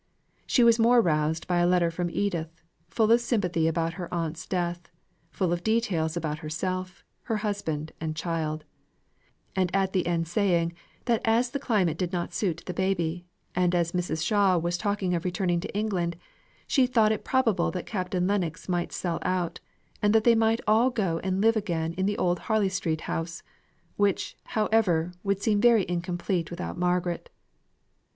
She 0.47 0.63
was 0.63 0.79
more 0.79 0.99
roused 0.99 1.45
by 1.45 1.59
a 1.59 1.67
letter 1.67 1.91
from 1.91 2.09
Edith, 2.09 2.63
full 2.89 3.11
of 3.11 3.21
sympathy 3.21 3.67
about 3.67 3.93
her 4.01 4.11
aunt's 4.11 4.47
death; 4.47 4.89
full 5.29 5.53
of 5.53 5.61
details 5.63 6.17
about 6.17 6.39
herself, 6.39 7.03
her 7.25 7.37
husband, 7.45 7.91
and 8.01 8.15
child; 8.15 8.65
and 9.55 9.69
at 9.75 9.93
the 9.93 10.07
end 10.07 10.27
saying, 10.27 10.73
that 11.05 11.21
as 11.23 11.51
the 11.51 11.59
climate 11.59 11.99
did 11.99 12.11
not 12.11 12.33
suit 12.33 12.63
the 12.65 12.73
baby, 12.73 13.27
and 13.53 13.75
as 13.75 13.91
Mrs. 13.91 14.25
Shaw 14.25 14.57
was 14.57 14.75
talking 14.75 15.13
of 15.13 15.23
returning 15.23 15.59
to 15.59 15.77
England, 15.77 16.17
she 16.65 16.87
thought 16.87 17.11
it 17.11 17.23
probable 17.23 17.69
that 17.69 17.85
Captain 17.85 18.25
Lennox 18.25 18.67
might 18.67 18.91
sell 18.91 19.19
out, 19.21 19.59
and 20.01 20.15
that 20.15 20.23
they 20.23 20.33
might 20.33 20.61
all 20.65 20.89
go 20.89 21.19
and 21.19 21.41
live 21.41 21.55
again 21.55 21.93
in 21.93 22.07
the 22.07 22.17
old 22.17 22.39
Harley 22.49 22.69
Street 22.69 23.01
house; 23.01 23.43
which, 23.97 24.35
however, 24.57 25.13
would 25.21 25.43
seem 25.43 25.61
very 25.61 25.85
incomplete 25.87 26.49
without 26.49 26.75
Margaret. 26.75 27.29